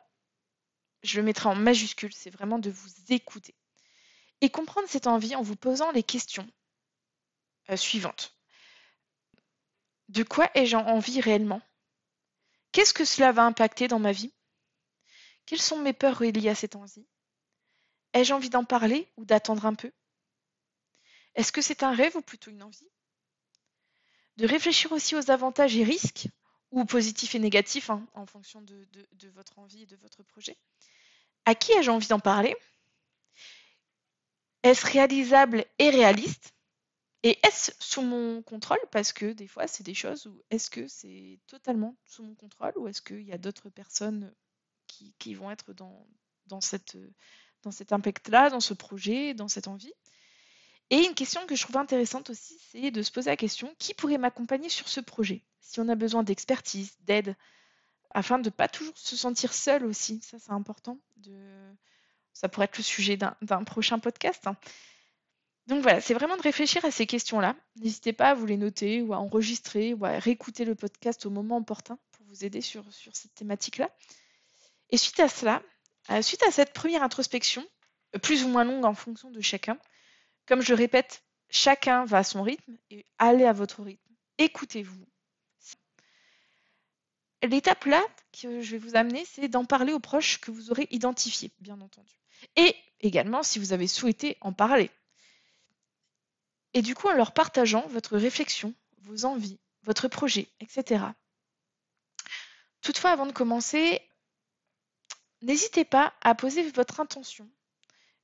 je 1.03 1.19
le 1.19 1.25
mettrai 1.25 1.49
en 1.49 1.55
majuscule, 1.55 2.13
c'est 2.13 2.31
vraiment 2.31 2.59
de 2.59 2.71
vous 2.71 2.91
écouter. 3.09 3.55
Et 4.41 4.51
comprendre 4.51 4.89
cette 4.89 5.07
envie 5.07 5.35
en 5.35 5.43
vous 5.43 5.57
posant 5.57 5.93
les 5.93 6.03
questions 6.03 6.47
euh, 7.71 7.77
suivantes. 7.77 8.37
De 10.09 10.23
quoi 10.23 10.51
ai-je 10.55 10.77
envie 10.77 11.21
réellement? 11.21 11.63
Qu'est-ce 12.73 12.93
que 12.93 13.05
cela 13.05 13.33
va 13.33 13.45
impacter 13.45 13.89
dans 13.89 13.99
ma 13.99 14.13
vie? 14.13 14.33
Quelles 15.47 15.63
sont 15.63 15.79
mes 15.79 15.93
peurs 15.93 16.23
liées 16.23 16.51
à 16.51 16.55
cette 16.55 16.77
envie? 16.77 17.07
Ai-je 18.17 18.33
envie 18.33 18.49
d'en 18.49 18.65
parler 18.65 19.07
ou 19.19 19.27
d'attendre 19.27 19.67
un 19.67 19.75
peu? 19.75 19.93
Est-ce 21.35 21.53
que 21.53 21.61
c'est 21.61 21.83
un 21.83 21.95
rêve 21.95 22.17
ou 22.17 22.23
plutôt 22.23 22.51
une 22.51 22.63
envie? 22.63 22.89
De 24.39 24.47
réfléchir 24.47 24.91
aussi 24.93 25.15
aux 25.15 25.31
avantages 25.31 25.77
et 25.77 25.85
risques, 25.85 26.29
ou 26.71 26.87
positifs 26.87 27.35
et 27.35 27.39
négatifs, 27.39 27.91
hein, 27.91 28.07
en 28.15 28.25
fonction 28.25 28.63
de, 28.63 28.89
votre 29.35 29.59
envie 29.59 29.83
et 29.83 29.87
de 29.87 29.97
votre 29.97 30.23
projet. 30.23 30.57
À 31.45 31.55
qui 31.55 31.73
ai-je 31.73 31.91
envie 31.91 32.07
d'en 32.07 32.19
parler? 32.19 32.57
Est-ce 34.63 34.87
réalisable 34.87 35.67
et 35.79 35.91
réaliste? 35.91 36.55
Et 37.23 37.39
est-ce 37.43 37.71
sous 37.81 38.01
mon 38.01 38.41
contrôle? 38.41 38.81
Parce 38.93 39.13
que 39.13 39.35
des 39.35 39.47
fois, 39.47 39.67
c'est 39.67 39.85
des 39.85 39.95
choses 39.95 40.27
où 40.27 40.43
est-ce 40.49 40.71
que 40.71 40.89
c'est 40.89 41.39
totalement 41.49 41.95
sous 42.07 42.23
mon 42.23 42.35
contrôle 42.35 42.73
ou 42.77 42.89
est-ce 42.89 43.03
qu'il 43.03 43.25
y 43.25 43.33
a 43.33 43.39
d'autres 43.39 43.69
personnes 43.69 44.35
qui, 44.87 45.35
vont 45.35 45.51
être 45.51 45.75
dans, 45.75 46.07
dans, 46.47 46.63
cette, 46.63 46.97
dans 47.67 47.73
cet 47.73 47.93
impact-là, 47.93 48.49
dans 48.49 48.61
ce 48.61 48.75
projet, 48.75 49.35
dans 49.35 49.49
cette 49.49 49.67
envie 49.67 49.93
Et 50.91 51.05
une 51.05 51.15
question 51.15 51.45
que 51.47 51.57
je 51.57 51.63
trouve 51.63 51.77
intéressante 51.77 52.31
aussi, 52.31 52.57
c'est 52.71 52.93
de 52.93 53.03
se 53.03 53.11
poser 53.11 53.29
la 53.29 53.37
question 53.37 53.75
qui 53.79 53.93
pourrait 53.93 54.19
m'accompagner 54.19 54.69
sur 54.69 54.89
ce 54.89 55.01
projet? 55.01 55.43
Si 55.61 55.81
on 55.81 55.89
a 55.89 55.97
besoin 55.97 56.23
d'expertise, 56.23 56.97
d'aide, 57.01 57.35
afin 58.11 58.39
de 58.39 58.45
ne 58.45 58.51
pas 58.51 58.69
toujours 58.69 58.97
se 58.97 59.17
sentir 59.17 59.53
seul 59.53 59.85
aussi, 59.85 60.21
ça 60.23 60.39
c'est 60.39 60.53
important. 60.53 61.01
Ça 62.33 62.49
pourrait 62.49 62.67
être 62.67 62.79
le 62.79 62.85
sujet 62.85 63.17
d'un 63.17 63.65
prochain 63.65 63.99
podcast. 63.99 64.47
Hein. 64.47 64.57
Donc 65.67 65.83
voilà, 65.83 66.01
c'est 66.01 66.15
vraiment 66.15 66.37
de 66.37 66.43
réfléchir 66.43 66.85
à 66.85 66.93
ces 66.93 67.07
questions-là. 67.07 67.57
N'hésitez 67.81 68.13
pas 68.13 68.31
à 68.31 68.35
vous 68.35 68.47
les 68.47 68.57
noter 68.57 69.03
ou 69.03 69.13
à 69.13 69.19
enregistrer 69.19 69.93
ou 69.93 70.05
à 70.05 70.21
réécouter 70.21 70.65
le 70.65 70.77
podcast 70.77 71.27
au 71.27 71.31
moment 71.31 71.57
opportun 71.57 71.99
pour 72.13 72.27
vous 72.27 72.45
aider 72.45 72.61
sur, 72.61 72.85
sur 72.93 73.17
cette 73.17 73.35
thématique-là. 73.35 73.91
Et 74.91 74.99
suite 74.99 75.19
à 75.19 75.29
cela, 75.29 75.63
euh, 76.11 76.23
suite 76.23 76.43
à 76.43 76.51
cette 76.51 76.73
première 76.73 77.03
introspection, 77.03 77.67
euh, 78.15 78.19
plus 78.19 78.45
ou 78.45 78.49
moins 78.49 78.65
longue 78.65 78.85
en 78.85 78.95
fonction 78.95 79.31
de 79.31 79.41
chacun, 79.41 79.79
comme 80.47 80.63
je 80.63 80.75
répète, 80.75 81.23
chacun 81.51 82.05
va 82.05 82.19
à 82.19 82.25
son 82.25 82.43
rythme 82.43 82.77
et 82.91 83.05
allez 83.19 83.45
à 83.45 83.53
votre 83.53 83.83
rythme. 83.83 84.15
Écoutez-vous. 84.39 85.07
L'étape 87.43 87.85
là 87.85 88.03
que 88.33 88.61
je 88.61 88.71
vais 88.73 88.79
vous 88.79 88.97
amener, 88.97 89.25
c'est 89.25 89.49
d'en 89.49 89.65
parler 89.65 89.93
aux 89.93 90.01
proches 90.01 90.41
que 90.41 90.51
vous 90.51 90.71
aurez 90.71 90.89
identifiés, 90.91 91.53
bien 91.61 91.81
entendu. 91.81 92.15
Et 92.57 92.75
également, 93.01 93.43
si 93.43 93.59
vous 93.59 93.73
avez 93.73 93.87
souhaité 93.87 94.37
en 94.41 94.53
parler, 94.53 94.91
et 96.75 96.83
du 96.83 96.95
coup, 96.95 97.09
en 97.09 97.13
leur 97.13 97.33
partageant 97.33 97.87
votre 97.89 98.17
réflexion, 98.17 98.75
vos 99.03 99.25
envies, 99.25 99.59
votre 99.83 100.09
projet, 100.09 100.49
etc. 100.61 101.05
Toutefois, 102.83 103.11
avant 103.13 103.27
de 103.27 103.33
commencer, 103.33 104.03
n'hésitez 105.47 105.85
pas 105.85 106.13
à 106.23 106.35
poser 106.35 106.69
votre 106.71 107.01
intention, 107.01 107.49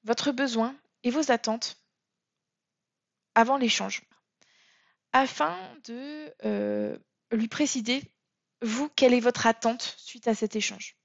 votre 0.02 0.33
besoin 0.33 0.76
et 1.05 1.11
vos 1.11 1.31
attentes 1.31 1.79
avant 3.35 3.57
l'échange, 3.57 4.02
afin 5.12 5.57
de 5.85 6.35
euh, 6.45 6.97
lui 7.31 7.49
préciser, 7.49 8.02
vous, 8.61 8.88
quelle 8.88 9.14
est 9.14 9.21
votre 9.21 9.47
attente 9.47 9.95
suite 9.99 10.29
à 10.29 10.35
cet 10.35 10.57
échange. 10.57 10.97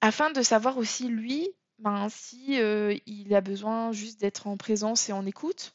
Afin 0.00 0.30
de 0.30 0.42
savoir 0.42 0.76
aussi, 0.76 1.08
lui, 1.08 1.48
ben, 1.78 2.08
si 2.10 2.60
euh, 2.60 2.96
il 3.06 3.34
a 3.34 3.40
besoin 3.40 3.90
juste 3.92 4.20
d'être 4.20 4.46
en 4.46 4.56
présence 4.56 5.08
et 5.08 5.12
en 5.12 5.24
écoute, 5.26 5.74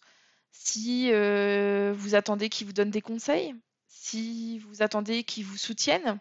si 0.51 1.11
euh, 1.11 1.93
vous 1.95 2.15
attendez 2.15 2.49
qu'il 2.49 2.67
vous 2.67 2.73
donne 2.73 2.91
des 2.91 3.01
conseils, 3.01 3.55
si 3.87 4.59
vous 4.59 4.81
attendez 4.81 5.23
qu'il 5.23 5.45
vous 5.45 5.57
soutienne, 5.57 6.19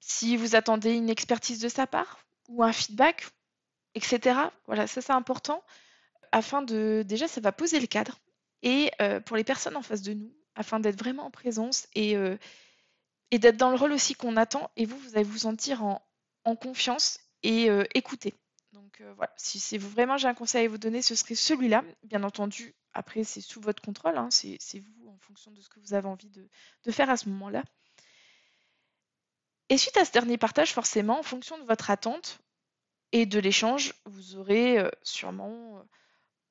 si 0.00 0.36
vous 0.36 0.56
attendez 0.56 0.92
une 0.94 1.10
expertise 1.10 1.60
de 1.60 1.68
sa 1.68 1.86
part 1.86 2.18
ou 2.48 2.62
un 2.62 2.72
feedback, 2.72 3.28
etc. 3.94 4.40
Voilà, 4.66 4.86
ça 4.86 5.00
c'est 5.00 5.12
important 5.12 5.62
afin 6.32 6.62
de 6.62 7.04
déjà 7.06 7.28
ça 7.28 7.40
va 7.40 7.52
poser 7.52 7.80
le 7.80 7.86
cadre 7.86 8.18
et 8.62 8.90
euh, 9.00 9.20
pour 9.20 9.36
les 9.36 9.44
personnes 9.44 9.76
en 9.76 9.82
face 9.82 10.02
de 10.02 10.14
nous 10.14 10.32
afin 10.54 10.80
d'être 10.80 10.98
vraiment 10.98 11.24
en 11.24 11.30
présence 11.30 11.88
et, 11.94 12.16
euh, 12.16 12.36
et 13.30 13.38
d'être 13.38 13.56
dans 13.56 13.70
le 13.70 13.76
rôle 13.76 13.92
aussi 13.92 14.14
qu'on 14.14 14.36
attend 14.36 14.70
et 14.76 14.84
vous 14.84 14.98
vous 14.98 15.16
allez 15.16 15.24
vous 15.24 15.38
sentir 15.38 15.84
en, 15.84 16.02
confiance 16.56 17.20
et 17.44 17.68
écouter. 17.94 18.34
Donc 18.72 19.00
voilà, 19.14 19.32
si 19.36 19.60
c'est 19.60 19.78
vraiment 19.78 20.16
j'ai 20.16 20.26
un 20.26 20.34
conseil 20.34 20.66
à 20.66 20.68
vous 20.68 20.78
donner, 20.78 21.00
ce 21.00 21.14
serait 21.14 21.36
celui-là. 21.36 21.84
Bien 22.02 22.24
entendu, 22.24 22.74
après, 22.92 23.24
c'est 23.24 23.40
sous 23.40 23.60
votre 23.60 23.82
contrôle, 23.82 24.16
hein, 24.16 24.28
c'est 24.30 24.58
vous 24.78 25.08
en 25.08 25.18
fonction 25.18 25.50
de 25.52 25.60
ce 25.60 25.68
que 25.68 25.78
vous 25.78 25.94
avez 25.94 26.08
envie 26.08 26.30
de, 26.30 26.90
faire 26.90 27.10
à 27.10 27.16
ce 27.16 27.28
moment-là. 27.28 27.62
Et 29.70 29.78
suite 29.78 29.96
à 29.96 30.04
ce 30.04 30.10
dernier 30.10 30.36
partage, 30.36 30.72
forcément, 30.72 31.20
en 31.20 31.22
fonction 31.22 31.56
de 31.56 31.62
votre 31.62 31.90
attente 31.90 32.40
et 33.12 33.24
de 33.24 33.38
l'échange, 33.38 33.94
vous 34.04 34.34
aurez 34.34 34.80
euh, 34.80 34.90
sûrement 35.04 35.78
euh, 35.78 35.82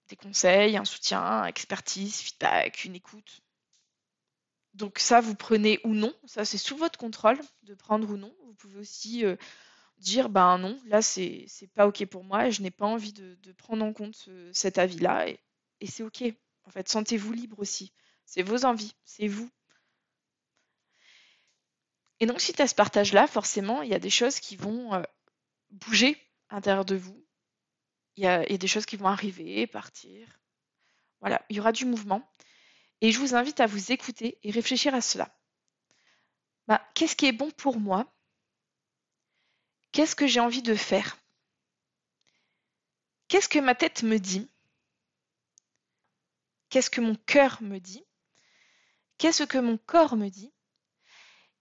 des 0.08 0.16
conseils, 0.16 0.78
un 0.78 0.86
soutien, 0.86 1.44
expertise, 1.44 2.22
feedback, 2.22 2.86
une 2.86 2.96
écoute. 2.96 3.42
Donc 4.74 5.00
ça, 5.00 5.20
vous 5.20 5.36
prenez 5.36 5.82
ou 5.84 5.94
non, 5.94 6.14
ça 6.26 6.46
c'est 6.46 6.58
sous 6.58 6.78
votre 6.78 6.98
contrôle 6.98 7.40
de 7.64 7.76
prendre 7.76 8.10
ou 8.10 8.16
non. 8.16 8.34
Vous 8.46 8.54
pouvez 8.54 8.80
aussi 8.80 9.26
euh, 9.26 9.36
dire, 9.98 10.30
ben 10.30 10.58
non, 10.58 10.80
là 10.86 11.02
c'est 11.02 11.48
pas 11.76 11.88
ok 11.88 12.06
pour 12.06 12.24
moi 12.24 12.48
et 12.48 12.52
je 12.54 12.62
n'ai 12.62 12.72
pas 12.72 12.86
envie 12.86 13.12
de, 13.12 13.52
prendre 13.58 13.84
en 13.84 13.92
compte 13.92 14.30
cet 14.54 14.78
avis-là 14.78 15.28
et 15.28 15.88
c'est 15.88 16.04
ok. 16.04 16.24
En 16.66 16.72
fait, 16.72 16.88
sentez-vous 16.88 17.34
libre 17.34 17.60
aussi. 17.60 17.92
C'est 18.26 18.44
vos 18.44 18.64
envies, 18.64 18.96
c'est 19.04 19.28
vous. 19.28 19.50
Et 22.20 22.26
donc, 22.26 22.42
suite 22.42 22.60
à 22.60 22.68
ce 22.68 22.76
partage-là, 22.76 23.28
forcément, 23.28 23.82
il 23.82 23.90
y 23.90 23.94
a 23.94 24.00
des 24.00 24.10
choses 24.10 24.40
qui 24.40 24.56
vont 24.56 24.94
euh, 24.94 25.02
bouger 25.72 26.18
à 26.50 26.56
l'intérieur 26.56 26.86
de 26.86 26.96
vous. 26.96 27.26
Il 28.16 28.24
y, 28.24 28.28
a, 28.28 28.44
des 28.46 28.68
choses 28.68 28.86
qui 28.86 28.98
vont 28.98 29.08
arriver, 29.08 29.66
partir. 29.66 30.28
Voilà, 31.22 31.42
il 31.50 31.56
y 31.56 31.60
aura 31.62 31.72
du 31.72 31.86
mouvement. 31.86 32.30
Et 33.00 33.14
je 33.14 33.20
vous 33.20 33.34
invite 33.34 33.62
à 33.62 33.66
vous 33.66 33.94
écouter 33.94 34.38
et 34.44 34.52
réfléchir 34.52 34.94
à 34.94 35.00
cela. 35.00 35.34
Bah, 36.68 36.86
Qu'est-ce 36.96 37.16
qui 37.16 37.28
est 37.28 37.32
bon 37.32 37.50
pour 37.52 37.80
moi? 37.80 38.12
Qu'est-ce 39.94 40.16
que 40.16 40.28
j'ai 40.28 40.42
envie 40.42 40.62
de 40.62 40.76
faire? 40.76 41.18
Qu'est-ce 43.30 43.48
que 43.48 43.60
ma 43.60 43.76
tête 43.76 44.04
me 44.04 44.18
dit? 44.18 44.50
Qu'est-ce 46.70 46.90
que 46.90 47.00
mon 47.00 47.16
cœur 47.16 47.62
me 47.62 47.80
dit? 47.80 48.04
Qu'est-ce 49.18 49.44
que 49.44 49.58
mon 49.58 49.78
corps 49.78 50.16
me 50.16 50.30
dit? 50.30 50.52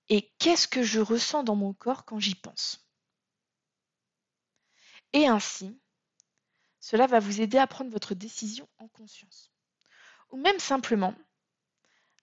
Et 0.09 0.31
qu'est-ce 0.38 0.69
que 0.69 0.83
je 0.83 1.00
ressens 1.00 1.45
dans 1.45 1.57
mon 1.57 1.75
corps 1.75 2.05
quand 2.05 2.19
j'y 2.19 2.35
pense? 2.35 2.87
Et 5.12 5.27
ainsi, 5.27 5.79
cela 6.81 7.07
va 7.07 7.21
vous 7.21 7.41
aider 7.41 7.59
à 7.59 7.67
prendre 7.67 7.91
votre 7.91 8.15
décision 8.15 8.69
en 8.79 8.88
conscience. 8.88 9.50
Ou 10.31 10.37
même 10.37 10.59
simplement, 10.59 11.15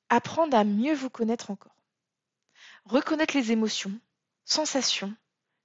apprendre 0.10 0.58
à 0.58 0.64
mieux 0.64 0.94
vous 0.94 1.10
connaître 1.10 1.52
encore. 1.52 1.76
Reconnaître 2.86 3.36
les 3.36 3.52
émotions, 3.52 4.00
sensations 4.44 5.16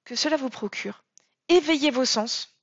que 0.05 0.17
cela 0.17 0.37
vous 0.37 0.51
procure. 0.51 1.05
Éveiller 1.49 1.91
vos 1.91 2.05
sens. 2.05 2.57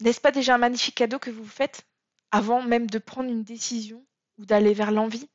N'est-ce 0.00 0.20
pas 0.20 0.32
déjà 0.32 0.54
un 0.54 0.58
magnifique 0.58 0.94
cadeau 0.94 1.18
que 1.18 1.30
vous 1.30 1.46
faites 1.46 1.86
avant 2.30 2.62
même 2.62 2.88
de 2.88 2.98
prendre 2.98 3.30
une 3.30 3.44
décision 3.44 4.06
ou 4.38 4.46
d'aller 4.46 4.74
vers 4.74 4.90
l'envie? 4.90 5.28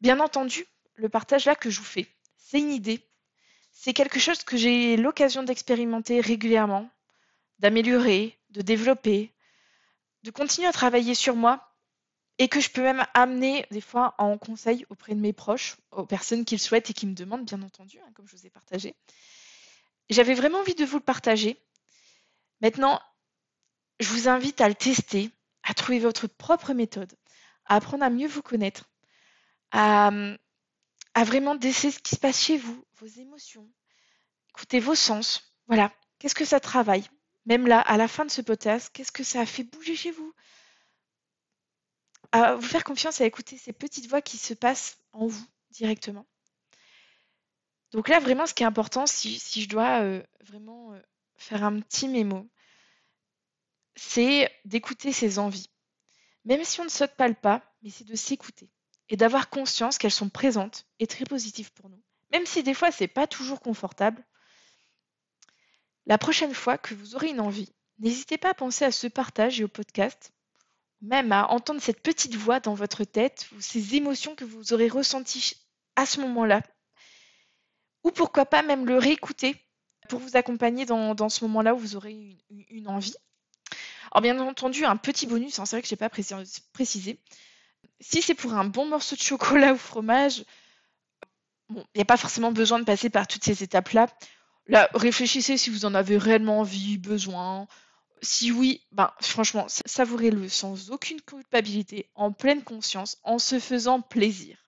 Bien 0.00 0.20
entendu, 0.20 0.66
le 0.96 1.08
partage 1.08 1.46
là 1.46 1.54
que 1.54 1.70
je 1.70 1.78
vous 1.78 1.84
fais, 1.84 2.06
c'est 2.36 2.58
une 2.58 2.72
idée. 2.72 3.00
C'est 3.72 3.92
quelque 3.92 4.20
chose 4.20 4.42
que 4.44 4.56
j'ai 4.56 4.96
l'occasion 4.96 5.42
d'expérimenter 5.42 6.20
régulièrement, 6.20 6.88
d'améliorer, 7.58 8.38
de 8.50 8.62
développer, 8.62 9.32
de 10.22 10.30
continuer 10.30 10.68
à 10.68 10.72
travailler 10.72 11.14
sur 11.14 11.36
moi 11.36 11.74
et 12.38 12.48
que 12.48 12.60
je 12.60 12.70
peux 12.70 12.82
même 12.82 13.04
amener 13.14 13.66
des 13.70 13.80
fois 13.80 14.14
en 14.18 14.38
conseil 14.38 14.86
auprès 14.90 15.14
de 15.14 15.20
mes 15.20 15.32
proches, 15.32 15.76
aux 15.92 16.06
personnes 16.06 16.44
qui 16.44 16.54
le 16.56 16.60
souhaitent 16.60 16.90
et 16.90 16.94
qui 16.94 17.06
me 17.06 17.14
demandent, 17.14 17.44
bien 17.44 17.62
entendu, 17.62 17.98
hein, 17.98 18.10
comme 18.14 18.26
je 18.26 18.36
vous 18.36 18.46
ai 18.46 18.50
partagé. 18.50 18.94
J'avais 20.10 20.34
vraiment 20.34 20.58
envie 20.58 20.74
de 20.74 20.84
vous 20.84 20.98
le 20.98 21.02
partager. 21.02 21.56
Maintenant, 22.60 23.00
je 24.00 24.08
vous 24.08 24.28
invite 24.28 24.60
à 24.60 24.68
le 24.68 24.74
tester, 24.74 25.30
à 25.62 25.74
trouver 25.74 25.98
votre 25.98 26.26
propre 26.26 26.72
méthode, 26.72 27.12
à 27.66 27.76
apprendre 27.76 28.04
à 28.04 28.10
mieux 28.10 28.28
vous 28.28 28.42
connaître, 28.42 28.88
à, 29.70 30.10
vraiment 31.22 31.54
déceler 31.54 31.92
ce 31.92 32.00
qui 32.00 32.16
se 32.16 32.20
passe 32.20 32.42
chez 32.42 32.56
vous, 32.56 32.84
vos 32.98 33.06
émotions, 33.06 33.70
écouter 34.50 34.80
vos 34.80 34.96
sens. 34.96 35.54
Voilà, 35.68 35.92
qu'est-ce 36.18 36.34
que 36.34 36.44
ça 36.44 36.58
travaille? 36.58 37.08
Même 37.46 37.68
là, 37.68 37.80
à 37.80 37.96
la 37.96 38.08
fin 38.08 38.24
de 38.24 38.30
ce 38.30 38.40
podcast, 38.40 38.90
qu'est-ce 38.92 39.12
que 39.12 39.22
ça 39.22 39.40
a 39.40 39.46
fait 39.46 39.62
bouger 39.62 39.94
chez 39.94 40.10
vous? 40.10 40.34
À 42.32 42.56
vous 42.56 42.66
faire 42.66 42.82
confiance 42.82 43.20
à 43.20 43.26
écouter 43.26 43.56
ces 43.56 43.72
petites 43.72 44.08
voix 44.08 44.22
qui 44.22 44.38
se 44.38 44.54
passent 44.54 44.98
en 45.12 45.26
vous 45.28 45.46
directement. 45.70 46.26
Donc 47.92 48.08
là, 48.08 48.18
vraiment, 48.18 48.44
ce 48.44 48.54
qui 48.54 48.64
est 48.64 48.66
important, 48.66 49.06
si, 49.06 49.38
je 49.38 49.68
dois 49.68 50.00
euh, 50.02 50.20
vraiment 50.40 50.92
euh, 50.94 51.00
faire 51.36 51.62
un 51.62 51.78
petit 51.78 52.08
mémo, 52.08 52.50
c'est 53.94 54.50
d'écouter 54.64 55.12
ses 55.12 55.38
envies. 55.38 55.70
Même 56.44 56.64
si 56.64 56.80
on 56.80 56.84
ne 56.84 56.88
saute 56.88 57.14
pas 57.14 57.28
le 57.28 57.34
pas, 57.34 57.62
mais 57.82 57.90
c'est 57.90 58.04
de 58.04 58.16
s'écouter. 58.16 58.68
Et 59.08 59.16
d'avoir 59.16 59.50
conscience 59.50 59.98
qu'elles 59.98 60.10
sont 60.10 60.28
présentes 60.28 60.86
et 60.98 61.06
très 61.06 61.24
positives 61.24 61.72
pour 61.72 61.88
nous. 61.90 62.02
Même 62.32 62.46
si 62.46 62.62
des 62.62 62.74
fois 62.74 62.90
c'est 62.90 63.08
pas 63.08 63.26
toujours 63.26 63.60
confortable, 63.60 64.24
la 66.06 66.18
prochaine 66.18 66.54
fois 66.54 66.78
que 66.78 66.94
vous 66.94 67.14
aurez 67.14 67.28
une 67.28 67.40
envie, 67.40 67.72
n'hésitez 67.98 68.38
pas 68.38 68.50
à 68.50 68.54
penser 68.54 68.84
à 68.84 68.92
ce 68.92 69.06
partage 69.06 69.60
et 69.60 69.64
au 69.64 69.68
podcast, 69.68 70.32
même 71.00 71.32
à 71.32 71.50
entendre 71.50 71.80
cette 71.80 72.02
petite 72.02 72.34
voix 72.34 72.60
dans 72.60 72.74
votre 72.74 73.04
tête 73.04 73.46
ou 73.54 73.60
ces 73.60 73.94
émotions 73.94 74.34
que 74.34 74.44
vous 74.44 74.72
aurez 74.72 74.88
ressenties 74.88 75.54
à 75.96 76.06
ce 76.06 76.20
moment-là. 76.20 76.62
Ou 78.04 78.10
pourquoi 78.10 78.46
pas 78.46 78.62
même 78.62 78.86
le 78.86 78.98
réécouter 78.98 79.56
pour 80.08 80.20
vous 80.20 80.36
accompagner 80.36 80.84
dans, 80.84 81.28
ce 81.28 81.44
moment-là 81.44 81.74
où 81.74 81.78
vous 81.78 81.96
aurez 81.96 82.38
une, 82.50 82.88
envie. 82.88 83.14
Alors 84.12 84.22
bien 84.22 84.38
entendu, 84.38 84.84
un 84.84 84.96
petit 84.96 85.26
bonus, 85.26 85.58
hein, 85.58 85.66
c'est 85.66 85.76
vrai 85.76 85.82
que 85.82 85.88
je 85.88 85.94
n'ai 85.94 85.98
pas 85.98 86.10
précisé. 86.10 87.18
Si 88.06 88.20
c'est 88.20 88.34
pour 88.34 88.52
un 88.52 88.64
bon 88.64 88.84
morceau 88.84 89.16
de 89.16 89.20
chocolat 89.22 89.72
ou 89.72 89.78
fromage, 89.78 90.44
il 91.70 91.82
n'y 91.96 92.02
a 92.02 92.04
pas 92.04 92.18
forcément 92.18 92.52
besoin 92.52 92.78
de 92.78 92.84
passer 92.84 93.08
par 93.08 93.26
toutes 93.26 93.44
ces 93.44 93.62
étapes-là. 93.62 94.08
Là, 94.66 94.90
réfléchissez 94.92 95.56
si 95.56 95.70
vous 95.70 95.86
en 95.86 95.94
avez 95.94 96.18
réellement 96.18 96.60
envie, 96.60 96.98
besoin. 96.98 97.66
Si 98.20 98.52
oui, 98.52 98.82
ben, 98.92 99.10
franchement, 99.22 99.66
savourez-le 99.86 100.50
sans 100.50 100.90
aucune 100.90 101.20
culpabilité, 101.22 102.10
en 102.14 102.30
pleine 102.30 102.62
conscience, 102.62 103.16
en 103.24 103.38
se 103.38 103.58
faisant 103.58 104.02
plaisir. 104.02 104.58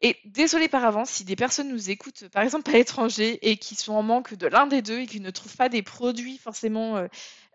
Et 0.00 0.16
désolé 0.24 0.68
par 0.68 0.84
avance 0.84 1.10
si 1.10 1.24
des 1.24 1.36
personnes 1.36 1.68
nous 1.68 1.90
écoutent, 1.90 2.26
par 2.28 2.42
exemple 2.42 2.70
à 2.70 2.72
l'étranger, 2.72 3.38
et 3.48 3.58
qui 3.58 3.74
sont 3.74 3.92
en 3.92 4.02
manque 4.02 4.32
de 4.32 4.46
l'un 4.46 4.66
des 4.66 4.80
deux 4.80 5.00
et 5.00 5.06
qui 5.06 5.20
ne 5.20 5.30
trouvent 5.30 5.56
pas 5.56 5.68
des 5.68 5.82
produits 5.82 6.38
forcément 6.38 6.96
euh, 6.96 7.06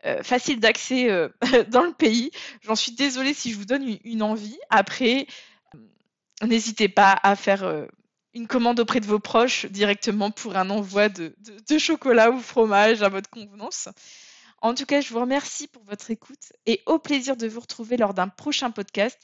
euh, 0.08 0.24
faciles 0.24 0.60
d'accès 0.60 1.10
euh, 1.10 1.30
dans 1.70 1.84
le 1.84 1.94
pays. 1.94 2.32
J'en 2.62 2.76
suis 2.76 2.94
désolée 2.94 3.34
si 3.34 3.52
je 3.52 3.58
vous 3.58 3.66
donne 3.66 3.98
une, 4.04 4.24
envie. 4.24 4.58
Après, 4.70 5.28
n'hésitez 6.42 6.90
pas 6.90 7.20
à 7.24 7.36
faire 7.36 7.88
une 8.34 8.48
commande 8.48 8.80
auprès 8.80 9.00
de 9.00 9.06
vos 9.06 9.20
proches 9.20 9.66
directement 9.66 10.32
pour 10.32 10.56
un 10.56 10.70
envoi 10.70 11.10
de, 11.10 11.36
de 11.70 11.78
chocolat 11.78 12.32
ou 12.32 12.40
fromage 12.40 13.02
à 13.04 13.10
votre 13.10 13.30
convenance. 13.30 13.90
En 14.62 14.74
tout 14.74 14.86
cas, 14.86 15.02
je 15.02 15.14
vous 15.14 15.20
remercie 15.20 15.68
pour 15.68 15.84
votre 15.84 16.10
écoute 16.10 16.52
et 16.66 16.82
au 16.86 16.98
plaisir 16.98 17.38
de 17.38 17.48
vous 17.48 17.60
retrouver 17.60 17.98
lors 17.98 18.14
d'un 18.14 18.28
prochain 18.28 18.72
podcast 18.72 19.20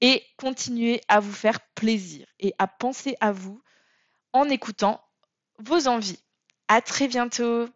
et 0.00 0.22
continuez 0.36 1.00
à 1.08 1.20
vous 1.20 1.32
faire 1.32 1.60
plaisir 1.74 2.26
et 2.38 2.54
à 2.58 2.66
penser 2.66 3.16
à 3.20 3.32
vous 3.32 3.62
en 4.32 4.48
écoutant 4.48 5.02
vos 5.58 5.88
envies. 5.88 6.22
À 6.68 6.80
très 6.80 7.08
bientôt! 7.08 7.68